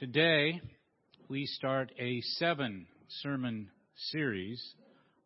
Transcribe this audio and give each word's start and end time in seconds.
Today, 0.00 0.62
we 1.28 1.44
start 1.44 1.92
a 1.98 2.22
seven 2.38 2.86
sermon 3.20 3.68
series 4.10 4.58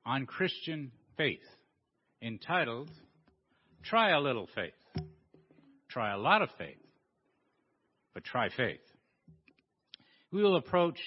on 0.05 0.27
Christian 0.27 0.91
faith 1.17 1.47
entitled 2.21 2.91
Try 3.85 4.11
a 4.11 4.21
Little 4.21 4.49
Faith. 4.53 5.07
Try 5.89 6.13
a 6.13 6.19
lot 6.19 6.43
of 6.43 6.49
faith, 6.59 6.83
but 8.15 8.25
try 8.25 8.49
faith. 8.49 8.81
We 10.33 10.43
will 10.43 10.57
approach 10.57 10.99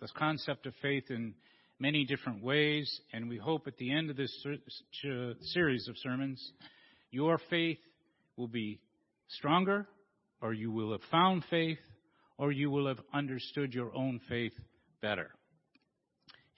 this 0.00 0.10
concept 0.16 0.64
of 0.64 0.72
faith 0.80 1.10
in 1.10 1.34
many 1.78 2.06
different 2.06 2.42
ways, 2.42 2.90
and 3.12 3.28
we 3.28 3.36
hope 3.36 3.66
at 3.66 3.76
the 3.76 3.92
end 3.92 4.08
of 4.08 4.16
this 4.16 4.34
series 5.52 5.86
of 5.86 5.98
sermons, 5.98 6.52
your 7.10 7.38
faith 7.50 7.80
will 8.38 8.48
be 8.48 8.80
stronger, 9.28 9.86
or 10.40 10.54
you 10.54 10.72
will 10.72 10.92
have 10.92 11.02
found 11.10 11.44
faith, 11.50 11.76
or 12.42 12.50
you 12.50 12.72
will 12.72 12.88
have 12.88 12.98
understood 13.14 13.72
your 13.72 13.94
own 13.94 14.20
faith 14.28 14.52
better. 15.00 15.30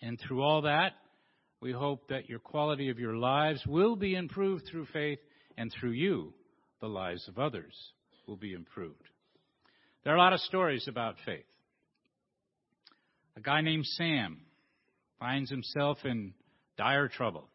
And 0.00 0.18
through 0.18 0.42
all 0.42 0.62
that, 0.62 0.92
we 1.60 1.72
hope 1.72 2.08
that 2.08 2.26
your 2.26 2.38
quality 2.38 2.88
of 2.88 2.98
your 2.98 3.16
lives 3.16 3.62
will 3.66 3.94
be 3.94 4.14
improved 4.14 4.64
through 4.64 4.86
faith, 4.94 5.18
and 5.58 5.70
through 5.70 5.90
you, 5.90 6.32
the 6.80 6.86
lives 6.86 7.28
of 7.28 7.38
others 7.38 7.74
will 8.26 8.38
be 8.38 8.54
improved. 8.54 9.02
There 10.04 10.14
are 10.14 10.16
a 10.16 10.20
lot 10.20 10.32
of 10.32 10.40
stories 10.40 10.88
about 10.88 11.16
faith. 11.26 11.44
A 13.36 13.40
guy 13.40 13.60
named 13.60 13.84
Sam 13.84 14.40
finds 15.20 15.50
himself 15.50 15.98
in 16.06 16.32
dire 16.78 17.08
trouble. 17.08 17.50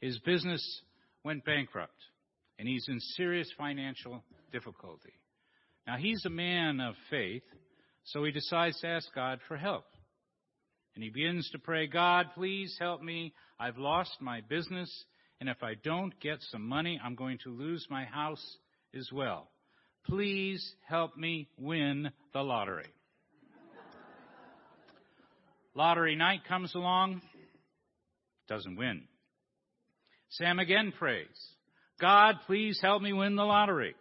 His 0.00 0.18
business 0.20 0.80
went 1.24 1.44
bankrupt, 1.44 2.00
and 2.58 2.66
he's 2.66 2.86
in 2.88 3.00
serious 3.00 3.52
financial 3.58 4.24
difficulty. 4.50 5.12
Now, 5.86 5.96
he's 5.96 6.24
a 6.24 6.30
man 6.30 6.80
of 6.80 6.94
faith, 7.10 7.42
so 8.04 8.24
he 8.24 8.32
decides 8.32 8.80
to 8.80 8.88
ask 8.88 9.06
God 9.14 9.40
for 9.48 9.56
help. 9.56 9.84
And 10.94 11.02
he 11.02 11.10
begins 11.10 11.48
to 11.50 11.58
pray, 11.58 11.86
God, 11.86 12.26
please 12.34 12.74
help 12.80 13.02
me. 13.02 13.34
I've 13.58 13.78
lost 13.78 14.16
my 14.20 14.40
business, 14.48 14.90
and 15.40 15.48
if 15.48 15.62
I 15.62 15.74
don't 15.82 16.18
get 16.20 16.38
some 16.50 16.66
money, 16.66 17.00
I'm 17.02 17.16
going 17.16 17.38
to 17.44 17.50
lose 17.50 17.86
my 17.90 18.04
house 18.04 18.44
as 18.96 19.08
well. 19.12 19.48
Please 20.06 20.74
help 20.88 21.16
me 21.16 21.48
win 21.58 22.10
the 22.32 22.42
lottery. 22.42 22.86
lottery 25.74 26.14
night 26.14 26.40
comes 26.48 26.74
along, 26.74 27.22
doesn't 28.48 28.76
win. 28.76 29.02
Sam 30.30 30.58
again 30.58 30.92
prays, 30.98 31.26
God, 32.00 32.36
please 32.46 32.78
help 32.82 33.02
me 33.02 33.12
win 33.12 33.36
the 33.36 33.44
lottery. 33.44 33.94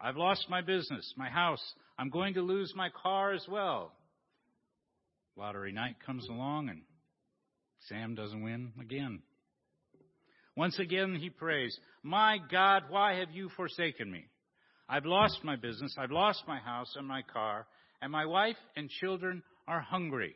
I've 0.00 0.16
lost 0.16 0.46
my 0.50 0.60
business, 0.60 1.12
my 1.16 1.28
house. 1.28 1.62
I'm 1.98 2.10
going 2.10 2.34
to 2.34 2.42
lose 2.42 2.72
my 2.76 2.90
car 2.90 3.32
as 3.32 3.44
well. 3.48 3.92
Lottery 5.36 5.72
night 5.72 5.96
comes 6.04 6.26
along 6.28 6.68
and 6.68 6.82
Sam 7.88 8.14
doesn't 8.14 8.42
win 8.42 8.72
again. 8.80 9.20
Once 10.56 10.78
again 10.78 11.14
he 11.14 11.30
prays, 11.30 11.78
My 12.02 12.38
God, 12.50 12.84
why 12.88 13.16
have 13.16 13.30
you 13.30 13.50
forsaken 13.56 14.10
me? 14.10 14.24
I've 14.88 15.04
lost 15.04 15.40
my 15.44 15.56
business, 15.56 15.94
I've 15.98 16.10
lost 16.10 16.42
my 16.46 16.58
house 16.58 16.94
and 16.96 17.06
my 17.06 17.22
car, 17.22 17.66
and 18.00 18.12
my 18.12 18.24
wife 18.24 18.56
and 18.76 18.88
children 18.88 19.42
are 19.66 19.80
hungry. 19.80 20.34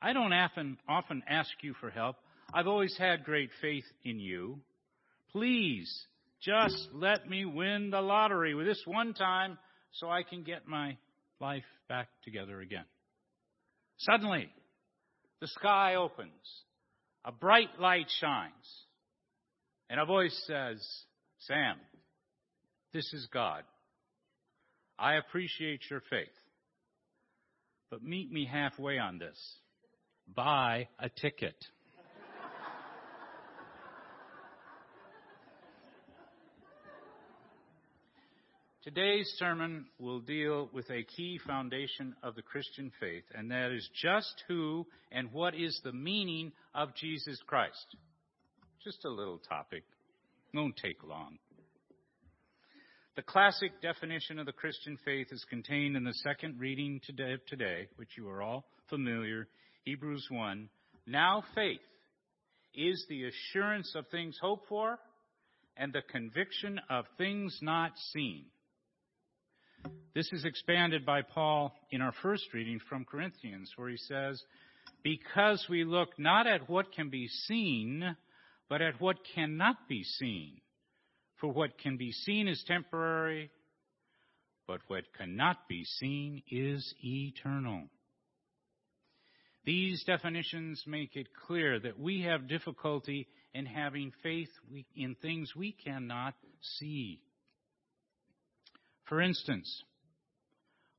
I 0.00 0.12
don't 0.12 0.32
often, 0.32 0.78
often 0.88 1.22
ask 1.28 1.50
you 1.62 1.74
for 1.80 1.90
help. 1.90 2.16
I've 2.52 2.66
always 2.66 2.96
had 2.98 3.24
great 3.24 3.50
faith 3.60 3.84
in 4.04 4.18
you. 4.18 4.60
Please 5.30 6.06
just 6.42 6.88
let 6.92 7.28
me 7.28 7.44
win 7.44 7.90
the 7.90 8.00
lottery 8.00 8.54
with 8.54 8.66
this 8.66 8.82
one 8.84 9.14
time 9.14 9.58
so 9.92 10.10
I 10.10 10.22
can 10.22 10.42
get 10.42 10.66
my 10.66 10.96
life 11.40 11.64
back 11.88 12.08
together 12.24 12.60
again. 12.60 12.84
Suddenly, 13.98 14.48
the 15.40 15.46
sky 15.48 15.94
opens, 15.94 16.30
a 17.24 17.32
bright 17.32 17.78
light 17.78 18.10
shines, 18.20 18.52
and 19.88 20.00
a 20.00 20.04
voice 20.04 20.36
says, 20.46 20.84
Sam, 21.40 21.76
this 22.92 23.12
is 23.12 23.28
God. 23.32 23.62
I 24.98 25.14
appreciate 25.14 25.80
your 25.90 26.02
faith, 26.10 26.28
but 27.90 28.02
meet 28.02 28.30
me 28.30 28.48
halfway 28.50 28.98
on 28.98 29.18
this. 29.18 29.38
Buy 30.34 30.88
a 30.98 31.08
ticket. 31.08 31.56
Today's 38.84 39.32
sermon 39.38 39.86
will 40.00 40.18
deal 40.18 40.68
with 40.72 40.90
a 40.90 41.04
key 41.04 41.38
foundation 41.46 42.16
of 42.20 42.34
the 42.34 42.42
Christian 42.42 42.90
faith, 42.98 43.22
and 43.32 43.48
that 43.52 43.70
is 43.70 43.88
just 43.94 44.42
who 44.48 44.88
and 45.12 45.32
what 45.32 45.54
is 45.54 45.80
the 45.84 45.92
meaning 45.92 46.50
of 46.74 46.92
Jesus 46.96 47.38
Christ. 47.46 47.96
Just 48.82 49.04
a 49.04 49.08
little 49.08 49.38
topic. 49.38 49.84
Won't 50.52 50.76
take 50.82 51.04
long. 51.04 51.38
The 53.14 53.22
classic 53.22 53.70
definition 53.82 54.40
of 54.40 54.46
the 54.46 54.52
Christian 54.52 54.98
faith 55.04 55.28
is 55.30 55.46
contained 55.48 55.96
in 55.96 56.02
the 56.02 56.14
second 56.14 56.58
reading 56.58 57.00
today, 57.06 57.36
today 57.46 57.86
which 57.94 58.16
you 58.16 58.28
are 58.30 58.42
all 58.42 58.64
familiar, 58.88 59.46
Hebrews 59.84 60.26
1. 60.28 60.68
Now 61.06 61.44
faith 61.54 61.78
is 62.74 63.06
the 63.08 63.28
assurance 63.28 63.92
of 63.94 64.08
things 64.08 64.36
hoped 64.42 64.66
for 64.68 64.98
and 65.76 65.92
the 65.92 66.02
conviction 66.10 66.80
of 66.90 67.04
things 67.16 67.56
not 67.62 67.92
seen. 68.12 68.46
This 70.14 70.30
is 70.32 70.44
expanded 70.44 71.06
by 71.06 71.22
Paul 71.22 71.74
in 71.90 72.02
our 72.02 72.12
first 72.22 72.44
reading 72.52 72.80
from 72.88 73.04
Corinthians, 73.04 73.72
where 73.76 73.88
he 73.88 73.96
says, 73.96 74.42
Because 75.02 75.66
we 75.70 75.84
look 75.84 76.18
not 76.18 76.46
at 76.46 76.68
what 76.68 76.92
can 76.92 77.08
be 77.08 77.28
seen, 77.28 78.16
but 78.68 78.82
at 78.82 79.00
what 79.00 79.16
cannot 79.34 79.88
be 79.88 80.04
seen. 80.04 80.60
For 81.40 81.50
what 81.50 81.78
can 81.78 81.96
be 81.96 82.12
seen 82.12 82.46
is 82.46 82.62
temporary, 82.66 83.50
but 84.66 84.80
what 84.88 85.04
cannot 85.18 85.66
be 85.68 85.84
seen 85.84 86.42
is 86.50 86.94
eternal. 87.02 87.88
These 89.64 90.04
definitions 90.04 90.82
make 90.86 91.16
it 91.16 91.28
clear 91.46 91.78
that 91.80 91.98
we 91.98 92.22
have 92.22 92.48
difficulty 92.48 93.28
in 93.54 93.66
having 93.66 94.12
faith 94.22 94.48
in 94.96 95.14
things 95.16 95.54
we 95.54 95.72
cannot 95.72 96.34
see. 96.78 97.20
For 99.08 99.20
instance, 99.20 99.82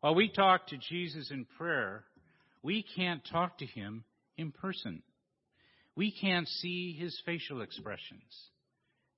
while 0.02 0.16
we 0.16 0.30
talk 0.30 0.68
to 0.68 0.78
Jesus 0.78 1.32
in 1.32 1.46
prayer, 1.58 2.04
we 2.62 2.86
can't 2.96 3.22
talk 3.32 3.60
to 3.60 3.66
him 3.66 4.04
in 4.38 4.52
person. 4.52 5.02
We 5.96 6.12
can't 6.12 6.48
see 6.48 6.94
his 6.94 7.20
facial 7.26 7.62
expressions, 7.62 8.50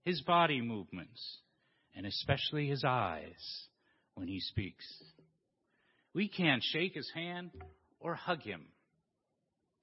his 0.04 0.22
body 0.22 0.62
movements, 0.62 1.40
and 1.96 2.06
especially 2.06 2.68
his 2.68 2.84
eyes 2.84 3.64
when 4.16 4.28
he 4.28 4.40
speaks. 4.40 4.86
We 6.14 6.28
can't 6.28 6.64
shake 6.64 6.94
his 6.94 7.10
hand 7.14 7.52
or 8.00 8.16
hug 8.16 8.42
him. 8.42 8.66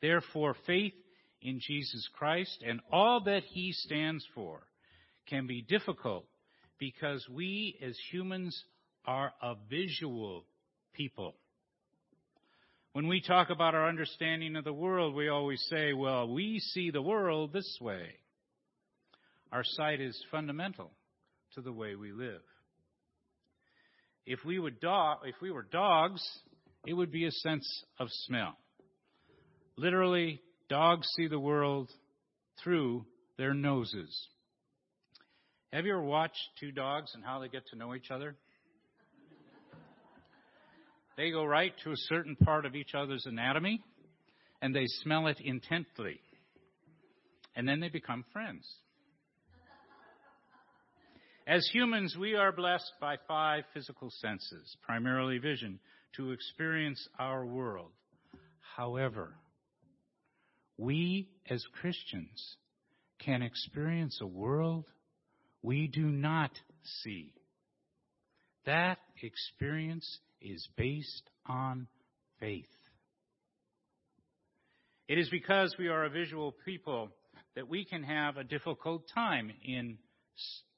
Therefore, 0.01 0.57
faith 0.67 0.95
in 1.41 1.61
Jesus 1.61 2.09
Christ 2.15 2.63
and 2.67 2.81
all 2.91 3.21
that 3.25 3.43
he 3.45 3.73
stands 3.73 4.27
for 4.35 4.61
can 5.29 5.47
be 5.47 5.63
difficult 5.63 6.27
because 6.79 7.27
we 7.29 7.79
as 7.83 7.97
humans 8.11 8.65
are 9.05 9.33
a 9.43 9.55
visual 9.69 10.45
people. 10.93 11.35
When 12.93 13.09
we 13.09 13.23
talk 13.23 13.49
about 13.51 13.75
our 13.75 13.89
understanding 13.89 14.55
of 14.57 14.65
the 14.65 14.73
world, 14.73 15.15
we 15.15 15.29
always 15.29 15.65
say, 15.71 15.93
well, 15.93 16.29
we 16.29 16.59
see 16.59 16.91
the 16.91 17.03
world 17.03 17.53
this 17.53 17.79
way. 17.81 18.17
Our 19.51 19.65
sight 19.65 20.01
is 20.01 20.19
fundamental 20.31 20.91
to 21.55 21.63
the 21.63 21.73
way 21.73 21.95
we 21.95 22.13
live. 22.13 22.43
If 24.27 24.45
we, 24.45 24.59
would 24.59 24.77
if 24.83 25.35
we 25.41 25.51
were 25.51 25.63
dogs, 25.63 26.23
it 26.87 26.93
would 26.93 27.11
be 27.11 27.27
a 27.27 27.31
sense 27.31 27.67
of 27.99 28.09
smell. 28.27 28.57
Literally, 29.77 30.41
dogs 30.69 31.09
see 31.17 31.29
the 31.29 31.41
world 31.41 31.91
through 32.63 33.05
their 33.39 33.55
noses. 33.55 34.29
Have 35.73 35.87
you 35.87 35.93
ever 35.93 36.03
watched 36.03 36.39
two 36.61 36.71
dogs 36.71 37.13
and 37.15 37.25
how 37.25 37.41
they 37.41 37.49
get 37.49 37.67
to 37.69 37.77
know 37.77 37.95
each 37.95 38.11
other? 38.11 38.37
They 41.17 41.31
go 41.31 41.45
right 41.45 41.73
to 41.85 41.93
a 41.93 41.97
certain 41.97 42.37
part 42.37 42.65
of 42.65 42.75
each 42.75 42.95
other's 42.95 43.27
anatomy 43.27 43.83
and 44.61 44.75
they 44.75 44.87
smell 44.87 45.27
it 45.27 45.41
intently. 45.41 46.21
And 47.55 47.69
then 47.69 47.81
they 47.81 47.89
become 47.89 48.25
friends. 48.33 48.67
As 51.47 51.69
humans, 51.73 52.17
we 52.19 52.35
are 52.37 52.53
blessed 52.53 52.93
by 53.01 53.17
five 53.27 53.65
physical 53.75 54.11
senses, 54.21 54.77
primarily 54.83 55.39
vision, 55.39 55.81
to 56.17 56.31
experience 56.31 57.07
our 57.19 57.45
world. 57.45 57.91
However, 58.77 59.35
we 60.79 61.29
as 61.51 61.65
Christians 61.81 62.57
can 63.19 63.43
experience 63.43 64.19
a 64.23 64.27
world 64.27 64.85
we 65.63 65.89
do 65.89 66.03
not 66.07 66.53
see. 67.03 67.35
That 68.65 68.99
experience 69.21 70.19
is 70.45 70.67
based 70.77 71.29
on 71.47 71.87
faith. 72.41 72.67
It 75.09 75.19
is 75.19 75.29
because 75.29 75.75
we 75.79 75.89
are 75.89 76.05
a 76.05 76.11
visual 76.11 76.55
people 76.65 77.11
that 77.55 77.69
we 77.69 77.85
can 77.85 78.03
have 78.03 78.37
a 78.37 78.45
difficult 78.45 79.03
time 79.15 79.53
in 79.65 79.99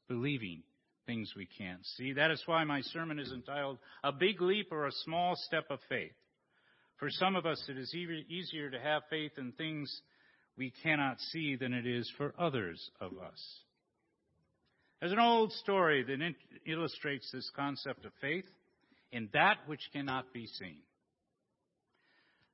believing 0.09 0.63
things 1.07 1.33
we 1.37 1.47
can't 1.59 1.85
see. 1.97 2.13
That 2.15 2.31
is 2.31 2.43
why 2.47 2.65
my 2.65 2.81
sermon 2.81 3.19
is 3.19 3.31
entitled 3.33 3.79
A 4.03 4.13
Big 4.13 4.41
Leap 4.41 4.73
or 4.73 4.87
a 4.87 4.93
Small 5.05 5.37
Step 5.37 5.65
of 5.71 5.79
Faith. 5.89 6.13
For 6.99 7.11
some 7.11 7.37
of 7.37 7.47
us, 7.47 7.63
it 7.69 7.77
is 7.77 7.95
easier 7.95 8.71
to 8.71 8.81
have 8.81 9.03
faith 9.11 9.33
in 9.37 9.53
things 9.53 10.01
we 10.57 10.73
cannot 10.83 11.21
see 11.33 11.57
than 11.57 11.73
it 11.73 11.87
is 11.87 12.11
for 12.17 12.35
others 12.39 12.91
of 13.01 13.13
us. 13.19 13.59
There's 15.01 15.13
an 15.13 15.19
old 15.19 15.53
story 15.53 16.03
that 16.03 16.35
illustrates 16.67 17.31
this 17.33 17.51
concept 17.55 18.05
of 18.07 18.13
faith 18.21 18.47
in 19.15 19.29
that 19.33 19.59
which 19.67 19.81
cannot 19.93 20.33
be 20.33 20.49
seen. 20.59 20.79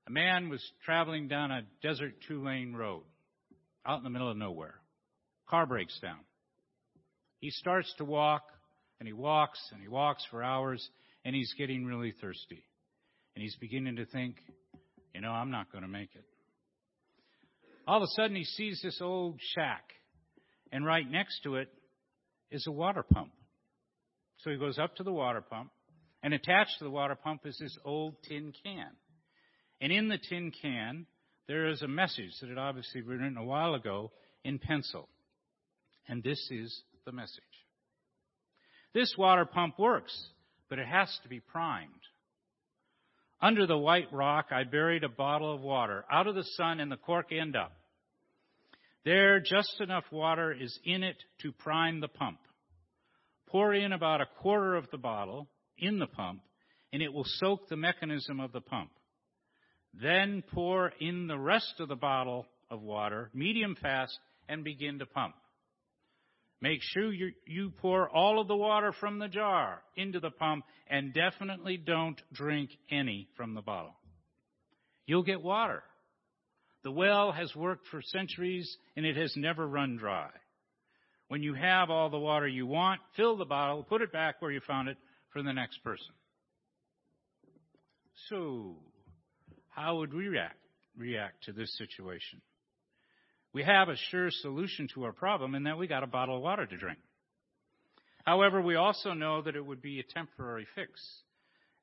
A 0.06 0.10
man 0.10 0.50
was 0.50 0.62
traveling 0.84 1.26
down 1.26 1.50
a 1.50 1.62
desert 1.82 2.12
two 2.28 2.44
lane 2.44 2.74
road 2.74 3.02
out 3.86 3.96
in 3.96 4.04
the 4.04 4.10
middle 4.10 4.30
of 4.30 4.36
nowhere. 4.36 4.74
Car 5.48 5.64
breaks 5.64 5.98
down. 6.00 6.18
He 7.38 7.48
starts 7.50 7.92
to 7.96 8.04
walk, 8.04 8.42
and 8.98 9.06
he 9.06 9.14
walks, 9.14 9.58
and 9.72 9.80
he 9.80 9.88
walks 9.88 10.22
for 10.30 10.42
hours, 10.42 10.86
and 11.24 11.34
he's 11.34 11.54
getting 11.56 11.86
really 11.86 12.12
thirsty. 12.20 12.62
And 13.34 13.42
he's 13.42 13.56
beginning 13.56 13.96
to 13.96 14.04
think, 14.04 14.36
you 15.14 15.22
know, 15.22 15.30
I'm 15.30 15.50
not 15.50 15.72
going 15.72 15.82
to 15.82 15.88
make 15.88 16.10
it. 16.14 16.24
All 17.86 17.96
of 17.96 18.02
a 18.02 18.20
sudden, 18.20 18.36
he 18.36 18.44
sees 18.44 18.82
this 18.82 19.00
old 19.00 19.40
shack, 19.54 19.84
and 20.70 20.84
right 20.84 21.10
next 21.10 21.40
to 21.44 21.56
it 21.56 21.72
is 22.50 22.66
a 22.66 22.72
water 22.72 23.02
pump. 23.02 23.32
So 24.40 24.50
he 24.50 24.58
goes 24.58 24.78
up 24.78 24.96
to 24.96 25.02
the 25.02 25.12
water 25.12 25.40
pump, 25.40 25.70
and 26.22 26.34
attached 26.34 26.78
to 26.78 26.84
the 26.84 26.90
water 26.90 27.14
pump 27.14 27.42
is 27.44 27.58
this 27.58 27.76
old 27.84 28.16
tin 28.28 28.52
can. 28.62 28.90
And 29.80 29.92
in 29.92 30.08
the 30.08 30.18
tin 30.18 30.52
can, 30.62 31.06
there 31.48 31.68
is 31.68 31.82
a 31.82 31.88
message 31.88 32.32
that 32.40 32.48
had 32.48 32.58
obviously 32.58 33.00
been 33.00 33.18
written 33.18 33.36
a 33.36 33.44
while 33.44 33.74
ago 33.74 34.12
in 34.44 34.58
pencil. 34.58 35.08
And 36.08 36.22
this 36.22 36.40
is 36.50 36.82
the 37.06 37.12
message. 37.12 37.42
This 38.92 39.14
water 39.16 39.44
pump 39.44 39.78
works, 39.78 40.14
but 40.68 40.78
it 40.78 40.86
has 40.86 41.08
to 41.22 41.28
be 41.28 41.40
primed. 41.40 41.90
Under 43.40 43.66
the 43.66 43.78
white 43.78 44.12
rock, 44.12 44.46
I 44.50 44.64
buried 44.64 45.02
a 45.02 45.08
bottle 45.08 45.54
of 45.54 45.62
water 45.62 46.04
out 46.10 46.26
of 46.26 46.34
the 46.34 46.44
sun 46.56 46.78
and 46.78 46.92
the 46.92 46.96
cork 46.96 47.32
end 47.32 47.56
up. 47.56 47.72
There, 49.04 49.40
just 49.40 49.80
enough 49.80 50.04
water 50.12 50.52
is 50.52 50.78
in 50.84 51.02
it 51.02 51.16
to 51.40 51.52
prime 51.52 52.00
the 52.00 52.08
pump. 52.08 52.38
Pour 53.48 53.72
in 53.72 53.92
about 53.92 54.20
a 54.20 54.28
quarter 54.40 54.76
of 54.76 54.90
the 54.90 54.98
bottle 54.98 55.48
in 55.80 55.98
the 55.98 56.06
pump, 56.06 56.40
and 56.92 57.02
it 57.02 57.12
will 57.12 57.24
soak 57.26 57.68
the 57.68 57.76
mechanism 57.76 58.40
of 58.40 58.52
the 58.52 58.60
pump. 58.60 58.90
Then 59.94 60.42
pour 60.52 60.92
in 61.00 61.26
the 61.26 61.38
rest 61.38 61.74
of 61.80 61.88
the 61.88 61.96
bottle 61.96 62.46
of 62.70 62.80
water, 62.82 63.30
medium 63.34 63.76
fast, 63.80 64.18
and 64.48 64.64
begin 64.64 64.98
to 64.98 65.06
pump. 65.06 65.34
Make 66.62 66.80
sure 66.82 67.10
you, 67.10 67.32
you, 67.46 67.70
pour 67.80 68.08
all 68.08 68.38
of 68.38 68.46
the 68.46 68.56
water 68.56 68.92
from 68.92 69.18
the 69.18 69.28
jar 69.28 69.82
into 69.96 70.20
the 70.20 70.30
pump 70.30 70.64
and 70.88 71.14
definitely 71.14 71.78
don't 71.78 72.20
drink 72.32 72.70
any 72.90 73.28
from 73.36 73.54
the 73.54 73.62
bottle. 73.62 73.94
You'll 75.06 75.22
get 75.22 75.42
water. 75.42 75.82
The 76.84 76.90
well 76.90 77.32
has 77.32 77.54
worked 77.56 77.86
for 77.88 78.02
centuries 78.02 78.76
and 78.94 79.06
it 79.06 79.16
has 79.16 79.32
never 79.36 79.66
run 79.66 79.96
dry. 79.96 80.28
When 81.28 81.42
you 81.42 81.54
have 81.54 81.88
all 81.88 82.10
the 82.10 82.18
water 82.18 82.46
you 82.46 82.66
want, 82.66 83.00
fill 83.16 83.36
the 83.36 83.44
bottle, 83.44 83.82
put 83.82 84.02
it 84.02 84.12
back 84.12 84.42
where 84.42 84.50
you 84.50 84.60
found 84.66 84.88
it 84.88 84.98
for 85.32 85.42
the 85.42 85.52
next 85.52 85.82
person. 85.82 86.14
So, 88.28 88.76
how 89.68 89.98
would 89.98 90.12
we 90.12 90.28
react, 90.28 90.58
react 90.96 91.44
to 91.44 91.52
this 91.52 91.76
situation? 91.78 92.40
We 93.52 93.62
have 93.64 93.88
a 93.88 93.96
sure 94.10 94.30
solution 94.30 94.88
to 94.94 95.04
our 95.04 95.12
problem 95.12 95.54
in 95.54 95.64
that 95.64 95.78
we 95.78 95.88
got 95.88 96.02
a 96.02 96.06
bottle 96.06 96.36
of 96.36 96.42
water 96.42 96.66
to 96.66 96.76
drink. 96.76 96.98
However, 98.24 98.60
we 98.60 98.76
also 98.76 99.12
know 99.12 99.42
that 99.42 99.56
it 99.56 99.64
would 99.64 99.82
be 99.82 99.98
a 99.98 100.14
temporary 100.14 100.66
fix 100.74 101.00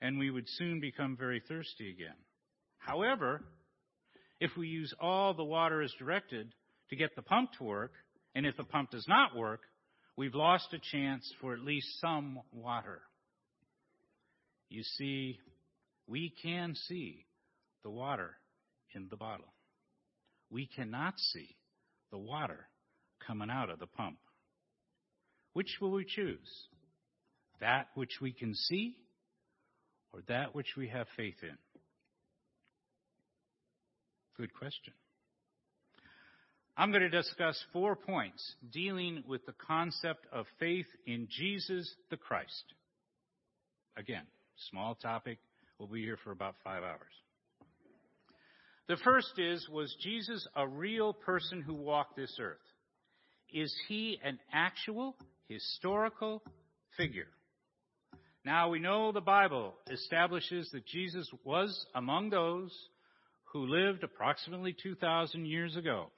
and 0.01 0.19
we 0.19 0.29
would 0.29 0.47
soon 0.47 0.79
become 0.79 1.17
very 1.17 1.41
thirsty 1.47 1.89
again. 1.89 2.15
However, 2.77 3.43
if 4.39 4.51
we 4.55 4.67
use 4.67 4.93
all 4.99 5.33
the 5.33 5.43
water 5.43 5.81
as 5.81 5.91
directed 5.97 6.53
to 6.89 6.95
get 6.95 7.15
the 7.15 7.21
pump 7.21 7.51
to 7.57 7.63
work, 7.63 7.93
and 8.35 8.45
if 8.45 8.55
the 8.55 8.63
pump 8.63 8.91
does 8.91 9.07
not 9.07 9.35
work, 9.35 9.61
we've 10.15 10.35
lost 10.35 10.73
a 10.73 10.79
chance 10.91 11.29
for 11.41 11.53
at 11.53 11.59
least 11.59 11.87
some 11.99 12.39
water. 12.53 13.01
You 14.69 14.83
see, 14.83 15.39
we 16.07 16.33
can 16.41 16.75
see 16.87 17.25
the 17.83 17.89
water 17.89 18.35
in 18.93 19.07
the 19.09 19.17
bottle. 19.17 19.53
We 20.49 20.67
cannot 20.67 21.17
see 21.17 21.55
the 22.11 22.17
water 22.17 22.67
coming 23.25 23.49
out 23.49 23.69
of 23.69 23.79
the 23.79 23.87
pump. 23.87 24.17
Which 25.53 25.77
will 25.81 25.91
we 25.91 26.05
choose? 26.05 26.67
That 27.59 27.87
which 27.95 28.19
we 28.21 28.31
can 28.31 28.53
see 28.53 28.95
or 30.13 30.21
that 30.27 30.55
which 30.55 30.75
we 30.77 30.87
have 30.89 31.07
faith 31.15 31.37
in? 31.41 31.57
Good 34.37 34.53
question. 34.53 34.93
I'm 36.77 36.91
going 36.91 37.01
to 37.01 37.09
discuss 37.09 37.59
four 37.73 37.95
points 37.95 38.53
dealing 38.71 39.23
with 39.27 39.45
the 39.47 39.53
concept 39.67 40.27
of 40.31 40.45
faith 40.59 40.85
in 41.07 41.27
Jesus 41.29 41.91
the 42.11 42.17
Christ. 42.17 42.63
Again, 43.97 44.21
small 44.69 44.95
topic. 44.95 45.39
We'll 45.79 45.87
be 45.87 46.01
here 46.01 46.17
for 46.23 46.31
about 46.31 46.55
five 46.63 46.83
hours. 46.83 47.13
The 48.87 48.97
first 49.03 49.37
is, 49.37 49.67
was 49.69 49.95
Jesus 50.01 50.47
a 50.55 50.67
real 50.67 51.13
person 51.13 51.61
who 51.61 51.73
walked 51.73 52.15
this 52.15 52.37
earth? 52.39 52.57
Is 53.53 53.73
he 53.87 54.19
an 54.23 54.39
actual 54.53 55.15
historical 55.49 56.41
figure? 56.95 57.27
Now 58.45 58.69
we 58.69 58.79
know 58.79 59.11
the 59.11 59.19
Bible 59.19 59.73
establishes 59.91 60.69
that 60.71 60.85
Jesus 60.85 61.29
was 61.43 61.85
among 61.95 62.29
those 62.29 62.71
who 63.51 63.67
lived 63.67 64.03
approximately 64.03 64.75
2,000 64.81 65.45
years 65.45 65.75
ago. 65.75 66.11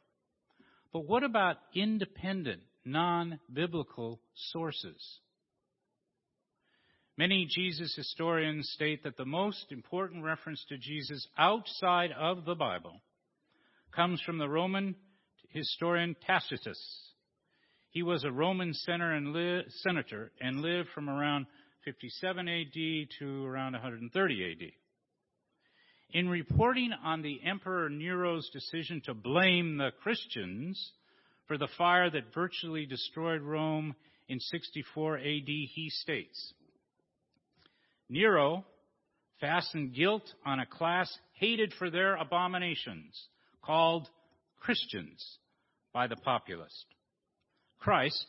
But 0.93 1.07
what 1.07 1.23
about 1.23 1.57
independent, 1.73 2.61
non-biblical 2.85 4.19
sources? 4.51 5.19
Many 7.19 7.47
Jesus 7.53 7.93
historians 7.97 8.69
state 8.75 9.03
that 9.03 9.17
the 9.17 9.25
most 9.25 9.73
important 9.73 10.23
reference 10.23 10.63
to 10.69 10.77
Jesus 10.77 11.27
outside 11.37 12.13
of 12.17 12.45
the 12.45 12.55
Bible 12.55 13.01
comes 13.93 14.21
from 14.21 14.37
the 14.37 14.47
Roman 14.47 14.95
historian 15.49 16.15
Tacitus. 16.25 16.79
He 17.89 18.03
was 18.03 18.23
a 18.23 18.31
Roman 18.31 18.73
senator 18.73 20.31
and 20.39 20.61
lived 20.61 20.87
from 20.95 21.09
around 21.09 21.47
57 21.83 22.47
AD 22.47 23.09
to 23.19 23.45
around 23.45 23.73
130 23.73 24.51
AD. 24.51 24.71
In 26.11 26.29
reporting 26.29 26.93
on 27.03 27.21
the 27.21 27.41
Emperor 27.43 27.89
Nero's 27.89 28.49
decision 28.53 29.01
to 29.07 29.13
blame 29.13 29.75
the 29.75 29.91
Christians 30.01 30.93
for 31.47 31.57
the 31.57 31.67
fire 31.77 32.09
that 32.09 32.33
virtually 32.33 32.85
destroyed 32.85 33.41
Rome 33.41 33.93
in 34.29 34.39
64 34.39 35.17
AD, 35.17 35.23
he 35.47 35.89
states, 35.89 36.53
Nero 38.09 38.65
fastened 39.39 39.93
guilt 39.93 40.33
on 40.45 40.59
a 40.59 40.65
class 40.65 41.09
hated 41.33 41.73
for 41.77 41.89
their 41.89 42.15
abominations, 42.15 43.27
called 43.61 44.09
Christians 44.59 45.37
by 45.93 46.07
the 46.07 46.15
populace. 46.17 46.85
Christ, 47.79 48.25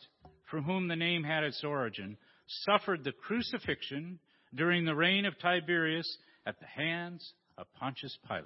from 0.49 0.63
whom 0.63 0.87
the 0.87 0.95
name 0.95 1.23
had 1.23 1.43
its 1.43 1.63
origin, 1.63 2.17
suffered 2.47 3.03
the 3.03 3.11
crucifixion 3.11 4.19
during 4.53 4.85
the 4.85 4.95
reign 4.95 5.25
of 5.25 5.37
Tiberius 5.39 6.17
at 6.45 6.59
the 6.59 6.65
hands 6.65 7.33
of 7.57 7.67
Pontius 7.73 8.17
Pilate. 8.27 8.45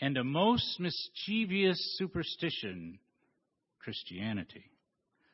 And 0.00 0.16
a 0.16 0.24
most 0.24 0.78
mischievous 0.78 1.96
superstition, 1.98 2.98
Christianity, 3.80 4.70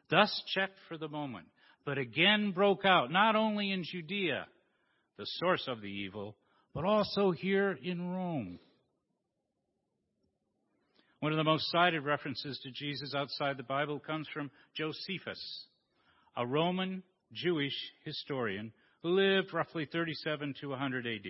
thus 0.09 0.43
checked 0.55 0.79
for 0.89 0.97
the 0.97 1.09
moment, 1.09 1.47
but 1.85 1.99
again 1.99 2.53
broke 2.53 2.85
out, 2.85 3.11
not 3.11 3.37
only 3.37 3.71
in 3.73 3.85
Judea, 3.85 4.47
the 5.19 5.27
source 5.27 5.65
of 5.69 5.81
the 5.81 5.89
evil, 5.89 6.37
but 6.75 6.85
also 6.85 7.31
here 7.31 7.79
in 7.83 8.11
Rome. 8.11 8.59
One 11.21 11.33
of 11.33 11.39
the 11.39 11.45
most 11.45 11.71
cited 11.71 12.03
references 12.03 12.59
to 12.63 12.71
Jesus 12.71 13.15
outside 13.15 13.57
the 13.57 13.63
Bible 13.63 14.01
comes 14.01 14.27
from 14.33 14.51
Josephus, 14.77 15.67
a 16.37 16.47
Roman 16.47 17.03
Jewish 17.33 17.77
historian 18.05 18.73
who 19.03 19.11
lived 19.11 19.53
roughly 19.53 19.87
37 19.91 20.55
to 20.61 20.71
100 20.71 21.07
AD. 21.07 21.27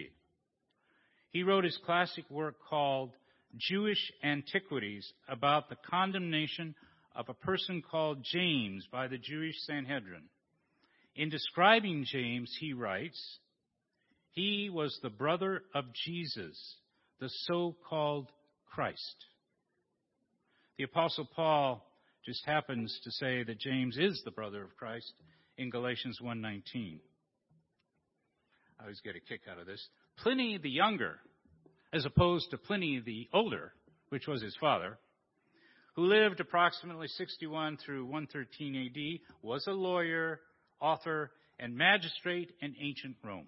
He 1.30 1.42
wrote 1.42 1.64
his 1.64 1.78
classic 1.84 2.24
work 2.30 2.56
called 2.68 3.10
Jewish 3.56 4.12
Antiquities 4.22 5.10
about 5.28 5.68
the 5.68 5.76
condemnation 5.90 6.74
of 7.14 7.28
a 7.28 7.34
person 7.34 7.82
called 7.82 8.24
James 8.32 8.86
by 8.90 9.08
the 9.08 9.18
Jewish 9.18 9.56
Sanhedrin. 9.66 10.22
In 11.14 11.28
describing 11.28 12.04
James, 12.04 12.54
he 12.58 12.72
writes, 12.72 13.38
He 14.30 14.70
was 14.70 14.98
the 15.02 15.10
brother 15.10 15.62
of 15.74 15.84
Jesus, 16.04 16.76
the 17.20 17.28
so 17.46 17.76
called 17.88 18.28
Christ. 18.72 19.26
The 20.78 20.84
Apostle 20.84 21.28
Paul 21.36 21.86
just 22.24 22.44
happens 22.46 22.98
to 23.04 23.10
say 23.10 23.42
that 23.42 23.58
James 23.58 23.98
is 23.98 24.22
the 24.24 24.30
brother 24.30 24.62
of 24.62 24.76
Christ 24.76 25.12
in 25.58 25.70
Galatians 25.70 26.18
1:19. 26.20 27.00
I 28.78 28.82
always 28.82 29.00
get 29.00 29.16
a 29.16 29.20
kick 29.20 29.42
out 29.48 29.58
of 29.58 29.66
this. 29.66 29.86
Pliny 30.16 30.56
the 30.56 30.70
younger, 30.70 31.20
as 31.92 32.04
opposed 32.04 32.50
to 32.50 32.58
Pliny 32.58 33.00
the 33.00 33.28
older, 33.32 33.74
which 34.08 34.26
was 34.26 34.40
his 34.40 34.56
father, 34.56 34.98
who 35.94 36.06
lived 36.06 36.40
approximately 36.40 37.08
61 37.08 37.76
through 37.76 38.06
113 38.06 38.76
AD, 38.76 39.20
was 39.42 39.66
a 39.66 39.72
lawyer, 39.72 40.40
author, 40.82 41.30
and 41.58 41.76
magistrate 41.76 42.50
in 42.60 42.74
ancient 42.80 43.16
Rome. 43.24 43.46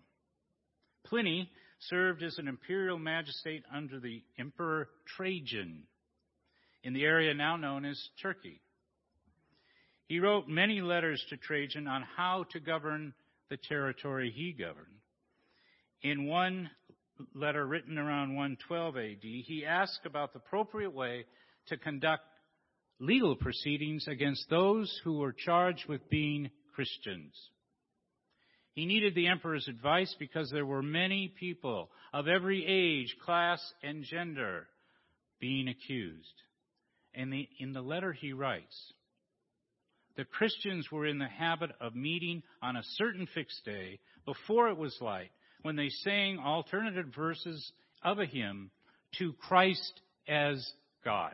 Pliny 1.05 1.51
served 1.91 2.23
as 2.23 2.39
an 2.39 2.49
imperial 2.49 2.99
magistrate 2.99 3.65
under 3.75 4.01
the 4.01 4.23
Emperor 4.39 4.89
Trajan 5.17 5.83
in 6.83 6.93
the 6.95 7.05
area 7.05 7.35
now 7.35 7.57
known 7.57 7.85
as 7.85 8.01
Turkey. 8.23 8.61
He 10.07 10.21
wrote 10.21 10.49
many 10.49 10.81
letters 10.81 11.23
to 11.31 11.37
Trajan 11.37 11.89
on 11.89 12.05
how 12.17 12.45
to 12.53 12.61
govern 12.61 13.15
the 13.51 13.57
territory 13.57 14.33
he 14.35 14.53
governed. 14.53 14.87
In 16.03 16.27
one 16.27 16.71
letter 17.35 17.67
written 17.67 17.99
around 17.99 18.35
112 18.35 18.97
AD, 18.97 19.19
he 19.23 19.65
asked 19.67 20.05
about 20.05 20.33
the 20.33 20.39
appropriate 20.39 20.93
way 20.93 21.25
to 21.69 21.77
conduct 21.77 22.25
legal 23.01 23.35
proceedings 23.35 24.07
against 24.07 24.49
those 24.51 24.93
who 25.05 25.19
were 25.19 25.33
charged 25.33 25.87
with 25.89 26.09
being 26.11 26.51
Christians. 26.75 27.33
He 28.75 28.87
needed 28.87 29.15
the 29.15 29.29
emperor's 29.29 29.69
advice 29.69 30.15
because 30.19 30.51
there 30.51 30.67
were 30.67 30.83
many 30.83 31.33
people 31.39 31.91
of 32.13 32.27
every 32.27 32.67
age, 32.67 33.17
class, 33.25 33.61
and 33.83 34.03
gender 34.03 34.67
being 35.41 35.69
accused. 35.69 36.43
And 37.15 37.33
the, 37.33 37.49
in 37.61 37.73
the 37.73 37.81
letter 37.81 38.13
he 38.13 38.33
writes, 38.33 38.93
the 40.17 40.25
Christians 40.25 40.91
were 40.91 41.07
in 41.07 41.19
the 41.19 41.29
habit 41.29 41.71
of 41.81 41.95
meeting 41.95 42.43
on 42.63 42.77
a 42.77 42.83
certain 42.97 43.29
fixed 43.35 43.65
day 43.65 43.99
before 44.25 44.69
it 44.69 44.77
was 44.77 44.97
light 45.01 45.31
when 45.63 45.77
they 45.77 45.89
sang 45.89 46.39
alternative 46.39 47.07
verses 47.15 47.73
of 48.03 48.19
a 48.19 48.27
hymn 48.27 48.71
to 49.19 49.33
Christ 49.35 50.01
as 50.29 50.65
God. 51.05 51.33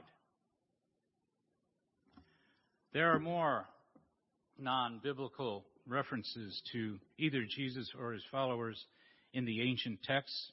There 2.92 3.12
are 3.12 3.20
more 3.20 3.66
non 4.60 5.00
biblical 5.02 5.64
references 5.86 6.60
to 6.72 6.98
either 7.18 7.44
Jesus 7.44 7.90
or 7.98 8.12
his 8.12 8.22
followers 8.30 8.82
in 9.32 9.44
the 9.44 9.62
ancient 9.62 10.02
texts. 10.02 10.52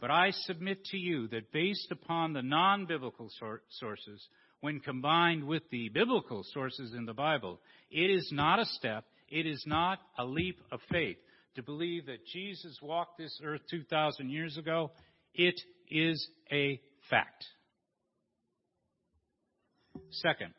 But 0.00 0.10
I 0.10 0.30
submit 0.30 0.84
to 0.86 0.96
you 0.96 1.28
that 1.28 1.52
based 1.52 1.90
upon 1.90 2.32
the 2.32 2.42
non 2.42 2.86
biblical 2.86 3.30
sources, 3.68 4.28
when 4.60 4.80
combined 4.80 5.44
with 5.44 5.62
the 5.70 5.88
biblical 5.88 6.44
sources 6.52 6.94
in 6.94 7.06
the 7.06 7.14
Bible, 7.14 7.60
it 7.90 8.10
is 8.10 8.28
not 8.32 8.60
a 8.60 8.66
step, 8.66 9.04
it 9.28 9.46
is 9.46 9.62
not 9.66 9.98
a 10.18 10.24
leap 10.24 10.60
of 10.70 10.80
faith 10.90 11.16
to 11.56 11.62
believe 11.62 12.06
that 12.06 12.26
Jesus 12.26 12.78
walked 12.82 13.18
this 13.18 13.40
earth 13.44 13.62
2,000 13.70 14.30
years 14.30 14.56
ago. 14.56 14.92
It 15.34 15.60
is 15.90 16.26
a 16.52 16.80
fact. 17.08 17.44
Second, 20.10 20.52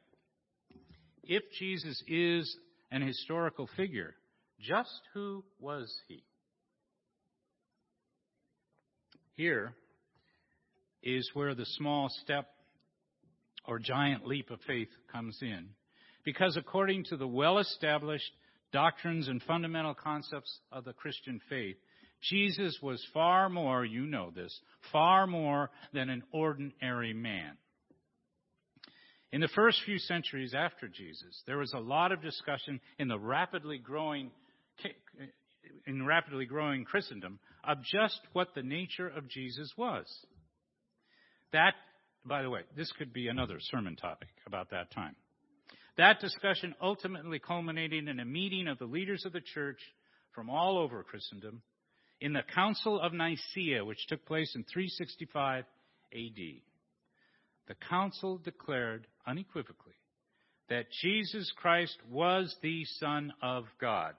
if 1.23 1.43
Jesus 1.59 2.01
is 2.07 2.55
an 2.91 3.01
historical 3.01 3.69
figure, 3.75 4.15
just 4.59 5.01
who 5.13 5.43
was 5.59 5.91
he? 6.07 6.23
Here 9.35 9.73
is 11.01 11.29
where 11.33 11.55
the 11.55 11.65
small 11.65 12.09
step 12.21 12.47
or 13.65 13.79
giant 13.79 14.25
leap 14.25 14.51
of 14.51 14.59
faith 14.67 14.89
comes 15.11 15.37
in. 15.41 15.69
Because 16.23 16.57
according 16.57 17.05
to 17.05 17.17
the 17.17 17.27
well 17.27 17.57
established 17.57 18.31
doctrines 18.71 19.27
and 19.27 19.41
fundamental 19.43 19.95
concepts 19.95 20.59
of 20.71 20.85
the 20.85 20.93
Christian 20.93 21.41
faith, 21.49 21.77
Jesus 22.29 22.77
was 22.81 23.03
far 23.13 23.49
more, 23.49 23.83
you 23.83 24.05
know 24.05 24.31
this, 24.35 24.55
far 24.91 25.25
more 25.25 25.71
than 25.93 26.09
an 26.09 26.23
ordinary 26.31 27.13
man. 27.13 27.57
In 29.31 29.39
the 29.39 29.47
first 29.49 29.81
few 29.85 29.97
centuries 29.97 30.53
after 30.53 30.87
Jesus, 30.87 31.41
there 31.47 31.57
was 31.57 31.73
a 31.73 31.79
lot 31.79 32.11
of 32.11 32.21
discussion 32.21 32.81
in 32.99 33.07
the 33.07 33.19
rapidly 33.19 33.77
growing 33.77 34.31
in 35.85 36.05
rapidly 36.05 36.45
growing 36.45 36.83
Christendom 36.83 37.39
of 37.63 37.77
just 37.83 38.19
what 38.33 38.49
the 38.55 38.63
nature 38.63 39.07
of 39.07 39.29
Jesus 39.29 39.71
was. 39.77 40.05
That 41.53 41.75
by 42.25 42.41
the 42.43 42.49
way, 42.49 42.61
this 42.75 42.91
could 42.97 43.13
be 43.13 43.27
another 43.27 43.57
sermon 43.59 43.95
topic 43.95 44.29
about 44.45 44.71
that 44.71 44.91
time. 44.91 45.15
That 45.97 46.19
discussion 46.19 46.75
ultimately 46.81 47.39
culminated 47.39 48.07
in 48.07 48.19
a 48.19 48.25
meeting 48.25 48.67
of 48.67 48.79
the 48.79 48.85
leaders 48.85 49.25
of 49.25 49.33
the 49.33 49.41
church 49.41 49.79
from 50.33 50.49
all 50.49 50.77
over 50.77 51.03
Christendom 51.03 51.61
in 52.19 52.33
the 52.33 52.43
Council 52.53 52.99
of 52.99 53.13
Nicaea, 53.13 53.83
which 53.83 54.07
took 54.07 54.25
place 54.25 54.53
in 54.55 54.63
365 54.63 55.65
AD. 56.13 56.61
The 57.71 57.87
council 57.87 58.37
declared 58.37 59.07
unequivocally 59.25 59.95
that 60.67 60.91
Jesus 61.01 61.49
Christ 61.55 61.97
was 62.09 62.53
the 62.61 62.83
Son 62.99 63.31
of 63.41 63.63
God, 63.79 64.13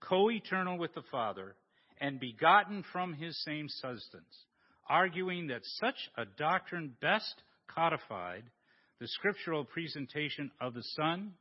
co 0.00 0.30
eternal 0.30 0.78
with 0.78 0.94
the 0.94 1.02
Father, 1.10 1.54
and 2.00 2.18
begotten 2.18 2.82
from 2.94 3.12
his 3.12 3.38
same 3.44 3.68
substance 3.68 4.46
arguing 4.88 5.48
that 5.48 5.66
such 5.80 5.96
a 6.16 6.24
doctrine 6.24 6.94
best 7.02 7.42
codified 7.68 8.44
the 9.00 9.08
scriptural 9.08 9.66
presentation 9.66 10.50
of 10.58 10.72
the 10.72 10.84
Son, 10.96 11.34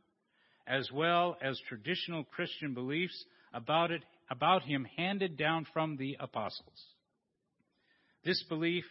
as 0.68 0.92
well 0.92 1.38
as 1.42 1.58
traditional 1.70 2.26
Christian 2.26 2.74
beliefs 2.74 3.24
about 3.54 3.90
it, 3.90 4.04
about 4.30 4.64
him 4.64 4.86
handed 4.98 5.38
down 5.38 5.66
from 5.72 5.96
the 5.96 6.18
apostles. 6.20 6.84
This 8.26 8.44
belief 8.50 8.84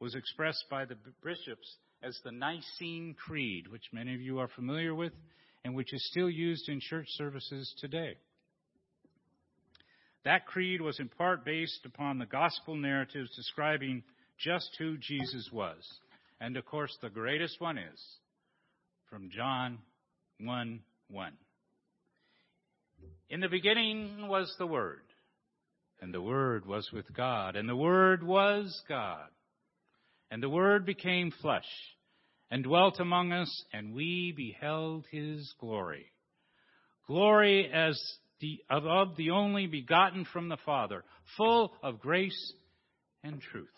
was 0.00 0.14
expressed 0.14 0.64
by 0.70 0.84
the 0.84 0.96
bishops 1.22 1.76
as 2.02 2.18
the 2.24 2.32
Nicene 2.32 3.14
Creed, 3.14 3.68
which 3.68 3.82
many 3.92 4.14
of 4.14 4.20
you 4.20 4.38
are 4.38 4.48
familiar 4.48 4.94
with 4.94 5.12
and 5.64 5.74
which 5.74 5.92
is 5.92 6.06
still 6.10 6.30
used 6.30 6.68
in 6.68 6.80
church 6.80 7.06
services 7.10 7.74
today. 7.80 8.16
That 10.24 10.46
creed 10.46 10.80
was 10.80 11.00
in 11.00 11.08
part 11.08 11.44
based 11.44 11.80
upon 11.84 12.18
the 12.18 12.26
gospel 12.26 12.76
narratives 12.76 13.34
describing 13.34 14.02
just 14.38 14.70
who 14.78 14.96
Jesus 14.98 15.48
was. 15.52 15.76
And 16.40 16.56
of 16.56 16.64
course, 16.64 16.96
the 17.02 17.10
greatest 17.10 17.60
one 17.60 17.78
is 17.78 18.00
from 19.10 19.30
John 19.30 19.78
1 20.40 20.80
1. 21.10 21.32
In 23.30 23.40
the 23.40 23.48
beginning 23.48 24.28
was 24.28 24.54
the 24.58 24.66
Word, 24.66 25.02
and 26.00 26.14
the 26.14 26.22
Word 26.22 26.66
was 26.66 26.90
with 26.92 27.12
God, 27.14 27.56
and 27.56 27.68
the 27.68 27.76
Word 27.76 28.22
was 28.22 28.82
God. 28.88 29.28
And 30.30 30.42
the 30.42 30.48
Word 30.48 30.84
became 30.84 31.32
flesh 31.42 31.68
and 32.50 32.64
dwelt 32.64 33.00
among 33.00 33.32
us, 33.32 33.64
and 33.72 33.94
we 33.94 34.32
beheld 34.36 35.06
his 35.10 35.52
glory. 35.60 36.06
Glory 37.06 37.70
as 37.72 38.00
the, 38.40 38.60
of, 38.70 38.86
of 38.86 39.16
the 39.16 39.30
only 39.30 39.66
begotten 39.66 40.26
from 40.32 40.48
the 40.48 40.58
Father, 40.64 41.04
full 41.36 41.72
of 41.82 42.00
grace 42.00 42.52
and 43.24 43.40
truth. 43.40 43.68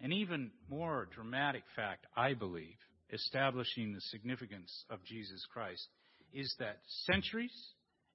An 0.00 0.12
even 0.12 0.50
more 0.68 1.08
dramatic 1.14 1.62
fact, 1.76 2.06
I 2.16 2.34
believe, 2.34 2.76
establishing 3.12 3.92
the 3.92 4.00
significance 4.00 4.84
of 4.90 5.04
Jesus 5.04 5.44
Christ 5.52 5.86
is 6.32 6.54
that 6.58 6.78
centuries 7.06 7.52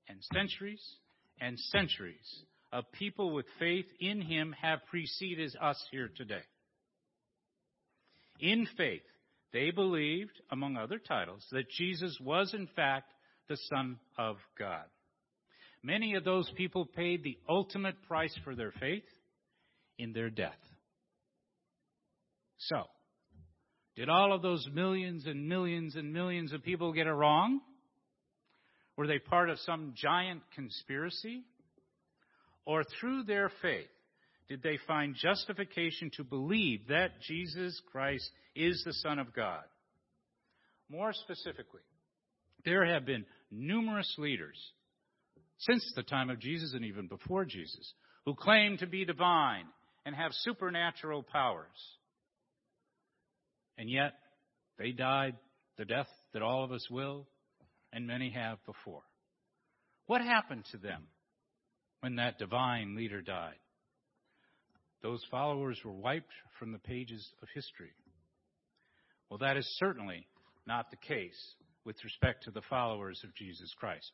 and 0.09 0.17
centuries 0.33 0.83
and 1.39 1.57
centuries 1.59 2.43
of 2.71 2.91
people 2.93 3.33
with 3.33 3.45
faith 3.59 3.85
in 3.99 4.21
Him 4.21 4.53
have 4.61 4.79
preceded 4.89 5.55
us 5.61 5.81
here 5.91 6.09
today. 6.15 6.43
In 8.39 8.67
faith, 8.77 9.01
they 9.53 9.71
believed, 9.71 10.41
among 10.51 10.77
other 10.77 10.99
titles, 10.99 11.45
that 11.51 11.69
Jesus 11.69 12.17
was 12.21 12.53
in 12.53 12.67
fact 12.75 13.11
the 13.47 13.57
Son 13.69 13.97
of 14.17 14.37
God. 14.59 14.83
Many 15.81 16.15
of 16.15 16.23
those 16.23 16.51
people 16.57 16.85
paid 16.85 17.23
the 17.23 17.37
ultimate 17.47 17.95
price 18.07 18.35
for 18.43 18.55
their 18.55 18.71
faith 18.79 19.05
in 19.97 20.13
their 20.13 20.29
death. 20.29 20.51
So, 22.57 22.83
did 23.95 24.09
all 24.09 24.33
of 24.33 24.41
those 24.41 24.67
millions 24.73 25.25
and 25.25 25.47
millions 25.47 25.95
and 25.95 26.13
millions 26.13 26.51
of 26.53 26.63
people 26.63 26.91
get 26.93 27.07
it 27.07 27.11
wrong? 27.11 27.61
Were 28.95 29.07
they 29.07 29.19
part 29.19 29.49
of 29.49 29.59
some 29.59 29.93
giant 29.95 30.41
conspiracy? 30.55 31.43
Or 32.67 32.83
through 32.83 33.23
their 33.23 33.49
faith, 33.61 33.87
did 34.49 34.61
they 34.61 34.77
find 34.85 35.15
justification 35.15 36.11
to 36.17 36.23
believe 36.25 36.89
that 36.89 37.21
Jesus 37.21 37.81
Christ 37.93 38.29
is 38.57 38.83
the 38.85 38.91
Son 38.91 39.19
of 39.19 39.33
God? 39.33 39.63
More 40.89 41.13
specifically, 41.13 41.79
there 42.65 42.85
have 42.85 43.05
been 43.05 43.25
numerous 43.49 44.13
leaders 44.17 44.57
since 45.59 45.93
the 45.95 46.03
time 46.03 46.29
of 46.29 46.39
Jesus 46.39 46.73
and 46.73 46.83
even 46.83 47.07
before 47.07 47.45
Jesus, 47.45 47.93
who 48.25 48.35
claim 48.35 48.77
to 48.79 48.85
be 48.85 49.05
divine 49.05 49.65
and 50.05 50.13
have 50.13 50.31
supernatural 50.33 51.23
powers. 51.23 51.67
And 53.77 53.89
yet, 53.89 54.11
they 54.77 54.91
died 54.91 55.37
the 55.77 55.85
death 55.85 56.09
that 56.33 56.41
all 56.41 56.65
of 56.65 56.73
us 56.73 56.85
will, 56.91 57.27
and 57.93 58.05
many 58.05 58.29
have 58.31 58.57
before. 58.65 59.03
What 60.07 60.21
happened 60.21 60.65
to 60.71 60.77
them 60.77 61.03
when 62.07 62.15
that 62.15 62.39
divine 62.39 62.95
leader 62.95 63.21
died? 63.21 63.59
Those 65.03 65.21
followers 65.29 65.77
were 65.83 65.91
wiped 65.91 66.31
from 66.57 66.71
the 66.71 66.79
pages 66.79 67.29
of 67.41 67.49
history. 67.53 67.91
Well, 69.29 69.39
that 69.39 69.57
is 69.57 69.67
certainly 69.77 70.25
not 70.65 70.89
the 70.89 70.95
case 70.95 71.37
with 71.83 71.97
respect 72.05 72.45
to 72.45 72.51
the 72.51 72.61
followers 72.69 73.19
of 73.25 73.35
Jesus 73.35 73.75
Christ. 73.77 74.09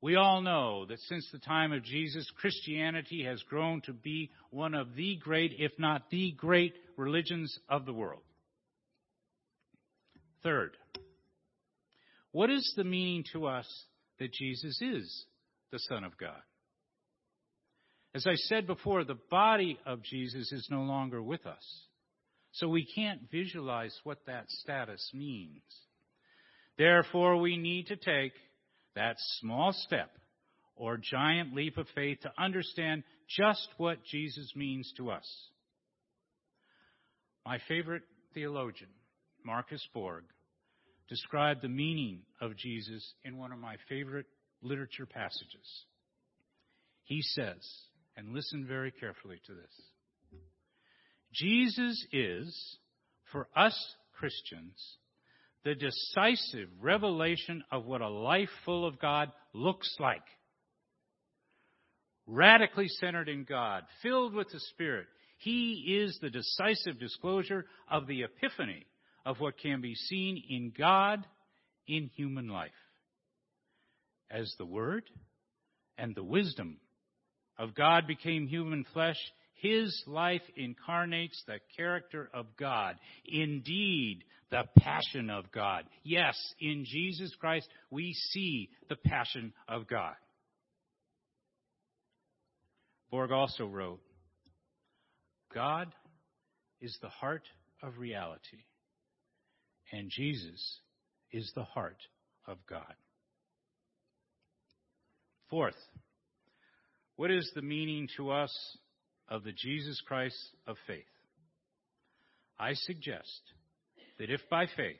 We 0.00 0.14
all 0.14 0.42
know 0.42 0.86
that 0.86 1.00
since 1.08 1.28
the 1.32 1.40
time 1.40 1.72
of 1.72 1.82
Jesus, 1.82 2.30
Christianity 2.36 3.24
has 3.24 3.42
grown 3.42 3.80
to 3.86 3.92
be 3.92 4.30
one 4.50 4.74
of 4.74 4.94
the 4.94 5.16
great, 5.16 5.56
if 5.58 5.72
not 5.76 6.10
the 6.10 6.30
great, 6.36 6.74
religions 6.96 7.58
of 7.68 7.84
the 7.84 7.92
world. 7.92 8.22
Third, 10.44 10.76
what 12.30 12.48
is 12.48 12.74
the 12.76 12.84
meaning 12.84 13.24
to 13.32 13.46
us 13.46 13.66
that 14.20 14.32
Jesus 14.32 14.80
is 14.80 15.24
the 15.72 15.80
Son 15.80 16.04
of 16.04 16.16
God? 16.16 16.40
As 18.14 18.26
I 18.26 18.34
said 18.34 18.66
before, 18.66 19.04
the 19.04 19.18
body 19.30 19.78
of 19.84 20.02
Jesus 20.02 20.52
is 20.52 20.68
no 20.70 20.82
longer 20.82 21.20
with 21.20 21.46
us. 21.46 21.64
So 22.52 22.68
we 22.68 22.86
can't 22.94 23.22
visualize 23.32 23.98
what 24.04 24.18
that 24.26 24.48
status 24.48 25.10
means. 25.12 25.62
Therefore, 26.78 27.38
we 27.38 27.56
need 27.56 27.88
to 27.88 27.96
take 27.96 28.32
that 28.94 29.16
small 29.40 29.72
step 29.72 30.10
or 30.76 30.96
giant 30.96 31.54
leap 31.54 31.76
of 31.76 31.88
faith 31.94 32.20
to 32.20 32.32
understand 32.38 33.02
just 33.28 33.68
what 33.76 34.04
Jesus 34.04 34.52
means 34.54 34.92
to 34.96 35.10
us. 35.10 35.28
My 37.44 37.58
favorite 37.68 38.02
theologian, 38.32 38.90
Marcus 39.44 39.86
Borg, 39.92 40.24
described 41.08 41.62
the 41.62 41.68
meaning 41.68 42.20
of 42.40 42.56
Jesus 42.56 43.04
in 43.24 43.36
one 43.36 43.52
of 43.52 43.58
my 43.58 43.76
favorite 43.88 44.26
literature 44.62 45.06
passages. 45.06 45.84
He 47.04 47.20
says, 47.20 47.62
and 48.16 48.34
listen 48.34 48.66
very 48.66 48.90
carefully 48.90 49.40
to 49.46 49.54
this 49.54 50.40
Jesus 51.34 52.06
is, 52.12 52.78
for 53.32 53.48
us 53.56 53.76
Christians, 54.12 54.96
the 55.64 55.74
decisive 55.74 56.68
revelation 56.80 57.64
of 57.72 57.86
what 57.86 58.00
a 58.00 58.08
life 58.08 58.50
full 58.64 58.86
of 58.86 59.00
God 59.00 59.32
looks 59.52 59.94
like. 59.98 60.22
Radically 62.26 62.88
centered 62.88 63.28
in 63.28 63.44
God, 63.44 63.82
filled 64.02 64.34
with 64.34 64.48
the 64.50 64.60
Spirit, 64.60 65.06
He 65.38 65.98
is 66.00 66.18
the 66.20 66.30
decisive 66.30 67.00
disclosure 67.00 67.66
of 67.90 68.06
the 68.06 68.22
epiphany 68.22 68.86
of 69.26 69.40
what 69.40 69.58
can 69.58 69.80
be 69.80 69.94
seen 69.94 70.42
in 70.48 70.72
God 70.76 71.26
in 71.86 72.10
human 72.14 72.48
life. 72.48 72.70
As 74.30 74.54
the 74.58 74.66
Word 74.66 75.04
and 75.98 76.14
the 76.14 76.24
wisdom 76.24 76.78
of 77.58 77.74
God 77.74 78.06
became 78.06 78.46
human 78.46 78.84
flesh, 78.92 79.18
his 79.54 80.02
life 80.06 80.42
incarnates 80.56 81.42
the 81.46 81.58
character 81.76 82.28
of 82.34 82.46
God. 82.58 82.96
Indeed, 83.24 84.24
the 84.50 84.64
passion 84.78 85.30
of 85.30 85.50
God. 85.52 85.84
Yes, 86.02 86.36
in 86.60 86.84
Jesus 86.84 87.34
Christ, 87.40 87.68
we 87.90 88.12
see 88.30 88.68
the 88.88 88.96
passion 88.96 89.52
of 89.68 89.86
God. 89.86 90.14
Borg 93.10 93.30
also 93.30 93.64
wrote, 93.66 94.00
God 95.54 95.92
is 96.80 96.98
the 97.00 97.08
heart 97.08 97.44
of 97.82 97.98
reality, 97.98 98.64
and 99.92 100.10
Jesus 100.10 100.80
is 101.30 101.50
the 101.54 101.64
heart 101.64 101.98
of 102.46 102.58
God. 102.68 102.94
Fourth, 105.48 105.74
what 107.16 107.30
is 107.30 107.50
the 107.54 107.62
meaning 107.62 108.08
to 108.16 108.30
us 108.30 108.52
of 109.28 109.44
the 109.44 109.52
Jesus 109.52 110.00
Christ 110.06 110.36
of 110.66 110.76
faith? 110.86 111.04
I 112.58 112.74
suggest 112.74 113.40
that 114.18 114.30
if 114.30 114.40
by 114.50 114.66
faith 114.76 114.96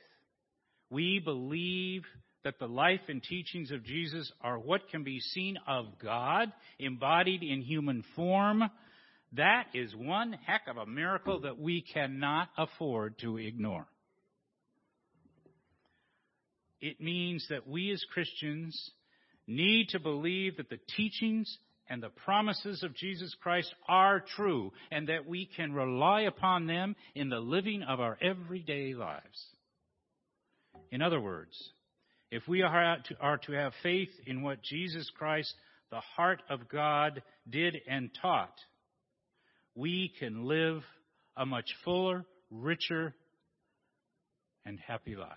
we 0.90 1.20
believe 1.24 2.02
that 2.44 2.58
the 2.58 2.66
life 2.66 3.00
and 3.08 3.22
teachings 3.22 3.70
of 3.70 3.84
Jesus 3.84 4.30
are 4.40 4.58
what 4.58 4.88
can 4.90 5.02
be 5.02 5.18
seen 5.20 5.56
of 5.66 5.86
God 6.02 6.52
embodied 6.78 7.42
in 7.42 7.62
human 7.62 8.04
form, 8.14 8.62
that 9.32 9.66
is 9.74 9.94
one 9.96 10.34
heck 10.46 10.62
of 10.68 10.76
a 10.76 10.86
miracle 10.86 11.40
that 11.40 11.58
we 11.58 11.82
cannot 11.82 12.48
afford 12.56 13.18
to 13.20 13.38
ignore. 13.38 13.86
It 16.80 17.00
means 17.00 17.46
that 17.48 17.66
we 17.66 17.92
as 17.92 18.04
Christians 18.12 18.90
need 19.46 19.88
to 19.90 19.98
believe 19.98 20.58
that 20.58 20.68
the 20.68 20.80
teachings 20.96 21.58
and 21.88 22.02
the 22.02 22.08
promises 22.08 22.82
of 22.82 22.94
Jesus 22.94 23.34
Christ 23.42 23.74
are 23.88 24.24
true 24.36 24.72
and 24.90 25.08
that 25.08 25.26
we 25.26 25.48
can 25.56 25.72
rely 25.72 26.22
upon 26.22 26.66
them 26.66 26.96
in 27.14 27.28
the 27.28 27.40
living 27.40 27.82
of 27.82 28.00
our 28.00 28.16
everyday 28.22 28.94
lives. 28.94 29.46
In 30.90 31.02
other 31.02 31.20
words, 31.20 31.70
if 32.30 32.48
we 32.48 32.62
are 32.62 32.96
to, 33.42 33.52
have 33.52 33.72
faith 33.82 34.08
in 34.26 34.42
what 34.42 34.62
Jesus 34.62 35.10
Christ, 35.16 35.54
the 35.90 36.00
heart 36.00 36.42
of 36.48 36.68
God, 36.68 37.22
did 37.48 37.76
and 37.88 38.10
taught, 38.20 38.54
we 39.74 40.12
can 40.18 40.46
live 40.46 40.82
a 41.36 41.44
much 41.44 41.68
fuller, 41.84 42.24
richer, 42.50 43.14
and 44.64 44.78
happy 44.80 45.16
life. 45.16 45.30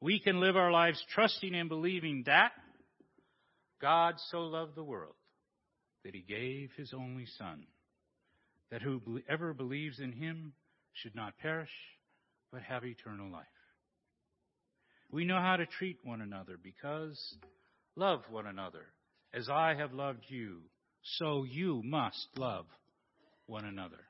We 0.00 0.20
can 0.20 0.40
live 0.40 0.56
our 0.56 0.70
lives 0.70 1.04
trusting 1.12 1.54
and 1.54 1.68
believing 1.68 2.22
that 2.26 2.52
God 3.80 4.14
so 4.30 4.40
loved 4.40 4.74
the 4.74 4.84
world 4.84 5.14
that 6.04 6.14
he 6.14 6.20
gave 6.20 6.70
his 6.76 6.92
only 6.92 7.26
Son, 7.38 7.66
that 8.70 8.82
whoever 8.82 9.54
believes 9.54 10.00
in 10.00 10.12
him 10.12 10.52
should 10.92 11.14
not 11.14 11.38
perish, 11.38 11.70
but 12.52 12.62
have 12.62 12.84
eternal 12.84 13.30
life. 13.30 13.46
We 15.10 15.24
know 15.24 15.40
how 15.40 15.56
to 15.56 15.66
treat 15.66 15.98
one 16.04 16.20
another 16.20 16.58
because 16.62 17.18
love 17.96 18.20
one 18.30 18.46
another. 18.46 18.86
As 19.32 19.48
I 19.48 19.74
have 19.74 19.92
loved 19.92 20.24
you, 20.28 20.60
so 21.02 21.44
you 21.44 21.82
must 21.84 22.28
love 22.36 22.66
one 23.46 23.64
another. 23.64 24.00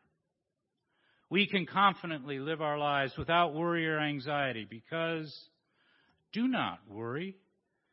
We 1.31 1.47
can 1.47 1.67
confidently 1.67 2.39
live 2.39 2.63
our 2.63 2.79
lives 2.79 3.13
without 3.19 3.55
worry 3.55 3.87
or 3.87 3.99
anxiety 3.99 4.67
because 4.69 5.33
do 6.33 6.49
not 6.49 6.79
worry 6.89 7.37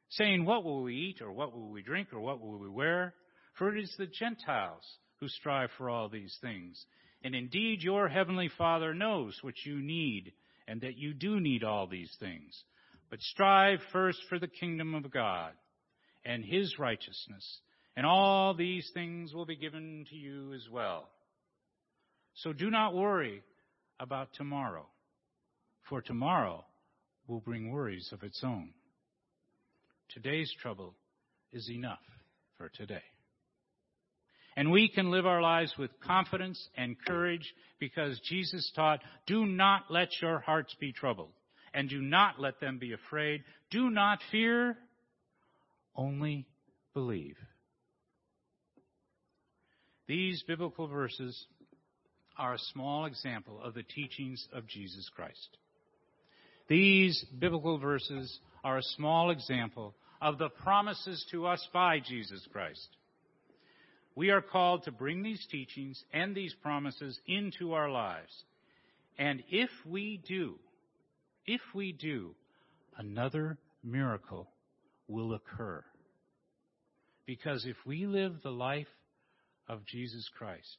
saying, 0.10 0.46
What 0.46 0.64
will 0.64 0.84
we 0.84 0.96
eat, 0.96 1.22
or 1.22 1.32
what 1.32 1.54
will 1.54 1.70
we 1.70 1.82
drink, 1.82 2.14
or 2.14 2.20
what 2.20 2.42
will 2.42 2.58
we 2.58 2.70
wear? 2.70 3.14
For 3.58 3.76
it 3.76 3.82
is 3.82 3.94
the 3.98 4.08
Gentiles 4.08 4.84
who 5.20 5.28
strive 5.28 5.70
for 5.78 5.90
all 5.90 6.10
these 6.10 6.38
things. 6.42 6.84
And 7.24 7.34
indeed, 7.34 7.82
your 7.82 8.08
heavenly 8.08 8.50
Father 8.58 8.94
knows 8.94 9.38
what 9.42 9.56
you 9.66 9.82
need, 9.82 10.34
and 10.68 10.82
that 10.82 10.98
you 10.98 11.14
do 11.14 11.40
need 11.40 11.64
all 11.64 11.88
these 11.88 12.14
things. 12.20 12.64
But 13.10 13.22
strive 13.22 13.80
first 13.92 14.20
for 14.30 14.40
the 14.40 14.48
kingdom 14.48 14.94
of 14.94 15.10
God 15.12 15.54
and 16.26 16.44
his 16.44 16.78
righteousness, 16.80 17.62
and 17.96 18.06
all 18.06 18.54
these 18.54 18.90
things 18.94 19.34
will 19.34 19.46
be 19.46 19.56
given 19.56 20.06
to 20.10 20.16
you 20.16 20.54
as 20.54 20.68
well. 20.72 21.08
So 22.36 22.52
do 22.52 22.70
not 22.70 22.94
worry 22.94 23.42
about 24.00 24.34
tomorrow, 24.34 24.86
for 25.88 26.02
tomorrow 26.02 26.66
will 27.28 27.40
bring 27.40 27.72
worries 27.72 28.10
of 28.12 28.24
its 28.24 28.42
own. 28.44 28.72
Today's 30.14 30.54
trouble 30.62 30.96
is 31.52 31.70
enough 31.70 32.00
for 32.58 32.70
today. 32.70 33.04
And 34.58 34.72
we 34.72 34.88
can 34.88 35.12
live 35.12 35.26
our 35.26 35.42
lives 35.42 35.74
with 35.78 35.92
confidence 36.00 36.70
and 36.78 36.96
courage 37.06 37.54
because 37.80 38.20
Jesus 38.30 38.72
taught, 38.76 39.02
do 39.28 39.46
not 39.46 39.84
let 39.90 40.10
your 40.22 40.40
hearts 40.40 40.74
be 40.80 40.94
troubled 40.94 41.34
and 41.74 41.90
do 41.90 42.02
not 42.02 42.40
let 42.40 42.62
them 42.62 42.80
be 42.80 42.94
afraid. 42.94 43.44
Do 43.70 43.90
not 43.90 44.20
fear, 44.32 44.78
only 45.94 46.48
believe. 46.94 47.36
These 50.08 50.44
biblical 50.48 50.88
verses 50.88 51.46
are 52.38 52.54
a 52.54 52.60
small 52.74 53.06
example 53.06 53.60
of 53.62 53.74
the 53.74 53.84
teachings 53.84 54.48
of 54.54 54.68
Jesus 54.68 55.10
Christ. 55.14 55.58
These 56.68 57.26
biblical 57.38 57.78
verses 57.78 58.40
are 58.66 58.80
a 58.80 58.84
small 58.98 59.30
example 59.30 59.94
of 60.20 60.40
the 60.40 60.50
promises 60.50 61.24
to 61.30 61.46
us 61.46 61.66
by 61.72 62.00
Jesus 62.00 62.46
Christ. 62.52 62.88
We 64.16 64.32
are 64.32 64.42
called 64.42 64.86
to 64.86 64.92
bring 64.92 65.22
these 65.22 65.46
teachings 65.52 66.04
and 66.12 66.34
these 66.34 66.56
promises 66.64 67.20
into 67.28 67.74
our 67.74 67.92
lives. 67.92 68.34
And 69.20 69.44
if 69.52 69.70
we 69.86 70.20
do, 70.28 70.56
if 71.46 71.62
we 71.76 71.92
do, 71.92 72.34
another 72.98 73.60
miracle 73.84 74.50
will 75.08 75.36
occur. 75.36 75.84
Because 77.28 77.68
if 77.68 77.78
we 77.86 78.08
live 78.08 78.34
the 78.42 78.50
life 78.50 78.88
of 79.70 79.86
Jesus 79.86 80.28
Christ, 80.36 80.78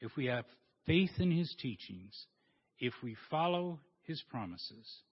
if 0.00 0.16
we 0.16 0.26
have 0.26 0.46
faith 0.84 1.12
in 1.18 1.30
his 1.30 1.54
teachings, 1.62 2.26
if 2.80 2.92
we 3.04 3.16
follow 3.30 3.78
his 4.02 4.20
promises, 4.30 5.02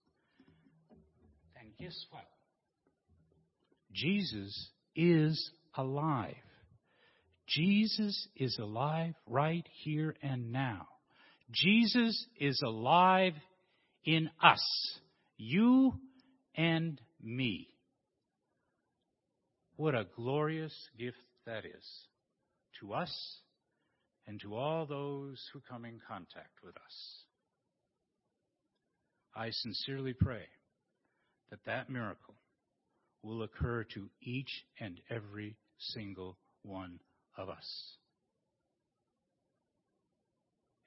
then 1.63 1.73
guess 1.79 2.07
what? 2.11 2.25
Jesus 3.93 4.71
is 4.97 5.51
alive. 5.77 6.35
Jesus 7.47 8.29
is 8.37 8.59
alive 8.59 9.15
right 9.27 9.67
here 9.85 10.15
and 10.23 10.53
now. 10.53 10.87
Jesus 11.51 12.27
is 12.39 12.63
alive 12.65 13.35
in 14.05 14.31
us, 14.43 14.65
you 15.37 15.93
and 16.55 17.01
me. 17.23 17.69
What 19.77 19.95
a 19.95 20.07
glorious 20.17 20.75
gift 20.99 21.19
that 21.47 21.65
is 21.65 21.85
to 22.81 22.95
us 22.95 23.13
and 24.27 24.41
to 24.41 24.55
all 24.55 24.87
those 24.87 25.43
who 25.53 25.61
come 25.69 25.85
in 25.85 26.01
contact 26.09 26.63
with 26.65 26.77
us. 26.77 27.25
I 29.35 29.51
sincerely 29.51 30.15
pray 30.15 30.47
that 31.53 31.61
that 31.67 31.91
miracle 31.91 32.35
will 33.23 33.43
occur 33.43 33.85
to 33.85 34.09
each 34.23 34.65
and 34.81 34.99
every 35.11 35.55
single 35.79 36.39
one 36.63 36.99
of 37.37 37.51
us. 37.51 37.97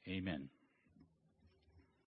Amen. 0.07 0.49